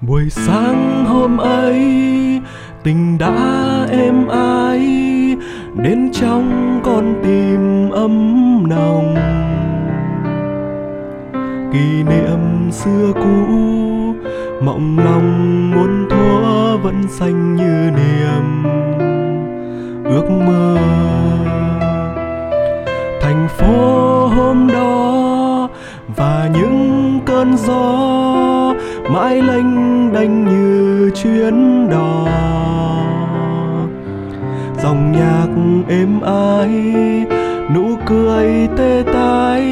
buổi 0.00 0.30
sáng 0.30 1.04
hôm 1.06 1.38
ấy, 1.38 1.80
tình 2.82 3.18
đã 3.18 3.34
êm 3.90 4.28
ái, 4.28 4.80
đến 5.76 6.10
trong 6.12 6.80
con 6.84 7.14
tim 7.24 7.90
ấm 7.90 8.68
nồng. 8.68 9.14
Kỷ 11.72 12.02
niệm 12.02 12.70
xưa 12.70 13.12
cũ, 13.14 13.54
mộng 14.62 14.98
lòng 15.04 15.70
muốn 15.70 16.06
thua 16.10 16.76
vẫn 16.76 17.02
xanh 17.08 17.56
như 17.56 17.90
niềm 17.96 18.64
ước 20.04 20.30
mơ. 20.46 20.78
Thành 23.20 23.48
phố 23.48 24.26
hôm 24.26 24.68
đó 24.72 25.68
và 26.16 26.50
những 26.54 27.20
cơn 27.26 27.56
gió 27.56 28.16
mãi 29.10 29.42
lênh 29.42 30.12
đênh 30.12 30.44
như 30.44 31.10
chuyến 31.14 31.88
đò. 31.90 32.26
Dòng 34.82 35.12
nhạc 35.12 35.48
êm 35.88 36.20
ái, 36.20 36.94
nụ 37.74 37.96
cười 38.06 38.68
tê 38.76 39.02
tái, 39.12 39.64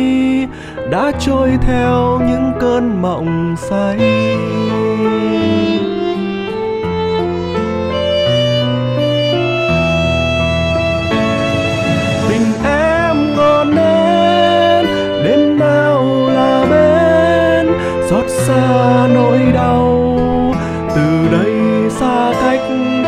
đã 0.91 1.13
trôi 1.21 1.51
theo 1.61 2.21
những 2.29 2.53
cơn 2.61 3.03
mộng 3.03 3.57
say. 3.59 3.99
Tình 12.29 12.53
em 12.65 13.37
ngọn 13.37 13.75
nến 13.75 14.87
đêm 15.25 15.59
nào 15.59 16.29
là 16.29 16.67
bên? 16.71 17.75
Xót 18.11 18.25
xa 18.29 18.84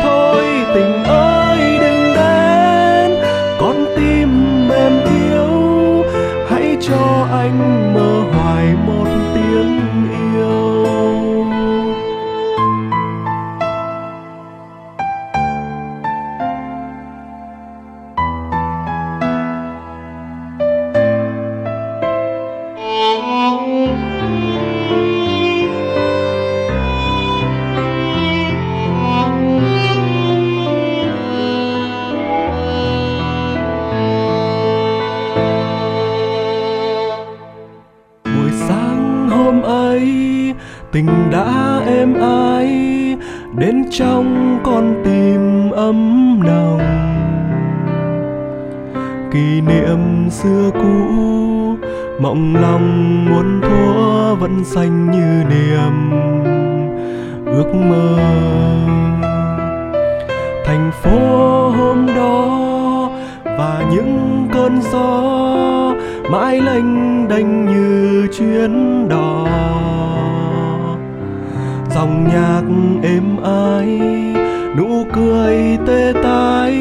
thôi, 0.03 0.43
tình 0.73 1.03
ơi 1.03 1.77
đừng 1.79 2.13
đến. 2.15 3.11
Con 3.59 3.85
tim 3.95 4.29
em 4.69 4.91
yếu, 5.29 6.05
hãy 6.49 6.77
cho 6.81 7.27
anh 7.31 7.93
mơ 7.93 8.23
hoài 8.33 8.65
một 8.87 9.07
tiếng. 9.35 9.86
Hôm 39.37 39.61
ấy, 39.61 40.03
tình 40.91 41.07
đã 41.31 41.81
êm 41.87 42.13
ái, 42.21 42.67
đến 43.57 43.83
trong 43.91 44.59
con 44.63 45.01
tim 45.05 45.71
ấm 45.71 46.39
nồng. 46.45 46.81
Kỷ 49.31 49.61
niệm 49.61 50.29
xưa 50.29 50.71
cũ, 50.73 51.15
mộng 52.21 52.55
lòng 52.61 53.25
muốn 53.25 53.61
thua 53.61 54.35
vẫn 54.35 54.63
xanh 54.63 55.11
như 55.11 55.43
niềm 55.49 56.11
ước 57.45 57.75
mơ. 57.89 58.17
Thành 60.65 60.91
phố 61.01 61.19
hôm 61.69 62.07
đó 62.15 63.09
và 63.43 63.83
những 63.91 64.47
cơn 64.53 64.81
gió 64.91 65.56
mãi 66.31 66.61
lênh 66.61 67.27
đênh 67.27 67.65
như 67.65 68.27
chuyến 68.37 69.09
đò. 69.09 69.47
Dòng 71.95 72.27
nhạc 72.27 72.61
êm 73.03 73.43
ái, 73.43 73.99
nụ 74.77 75.05
cười 75.13 75.77
tê 75.87 76.13
tái, 76.23 76.77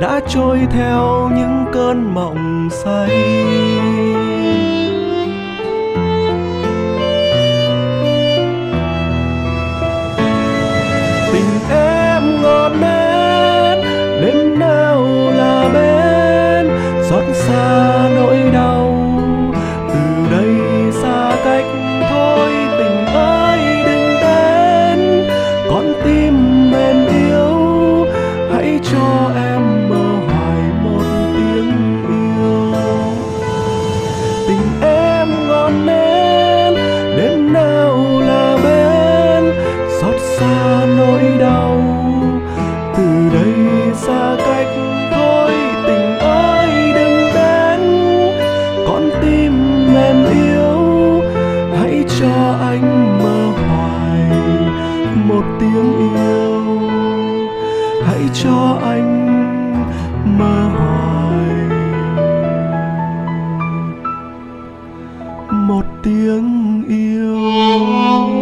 đã 0.00 0.20
trôi 0.28 0.58
theo 0.70 1.30
những 1.36 1.64
cơn 1.72 2.14
mộng 2.14 2.68
say. 2.70 3.08
Tình 11.32 11.70
em 11.70 12.42
ngọt 12.42 12.72
nến 12.80 13.78
đêm 14.20 14.58
nào 14.58 15.04
là 15.36 15.70
bên, 15.74 16.68
xót 17.10 17.24
xa 17.32 17.81
xa 40.52 40.86
nỗi 40.96 41.22
đau. 41.38 41.80
Từ 42.96 43.30
đây 43.32 43.54
xa 43.94 44.36
cách 44.38 44.66
thôi, 45.12 45.50
tình 45.86 46.18
ơi 46.18 46.92
đừng 46.94 47.18
đến. 47.34 47.80
Con 48.86 49.10
tim 49.22 49.52
mềm 49.94 50.24
yếu, 50.24 51.22
hãy 51.78 52.04
cho 52.20 52.56
anh 52.60 53.18
mơ 53.22 53.52
hoài 53.66 54.30
một 55.28 55.44
tiếng 55.60 55.92
yêu. 55.98 56.80
Hãy 58.06 58.22
cho 58.42 58.78
anh 58.82 59.08
mơ 60.38 60.68
hoài 60.76 61.52
một 65.50 65.84
tiếng 66.02 66.84
yêu. 66.88 68.41